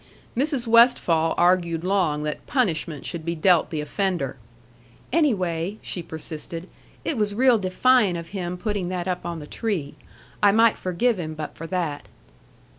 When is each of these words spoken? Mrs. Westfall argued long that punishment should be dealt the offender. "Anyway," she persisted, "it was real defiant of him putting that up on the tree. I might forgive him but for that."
Mrs. 0.35 0.65
Westfall 0.65 1.35
argued 1.37 1.83
long 1.83 2.23
that 2.23 2.47
punishment 2.47 3.05
should 3.05 3.23
be 3.23 3.35
dealt 3.35 3.69
the 3.69 3.81
offender. 3.81 4.37
"Anyway," 5.13 5.77
she 5.83 6.01
persisted, 6.01 6.71
"it 7.05 7.17
was 7.19 7.35
real 7.35 7.59
defiant 7.59 8.17
of 8.17 8.29
him 8.29 8.57
putting 8.57 8.89
that 8.89 9.07
up 9.07 9.27
on 9.27 9.37
the 9.37 9.45
tree. 9.45 9.93
I 10.41 10.51
might 10.53 10.79
forgive 10.79 11.19
him 11.19 11.35
but 11.35 11.53
for 11.55 11.67
that." 11.67 12.07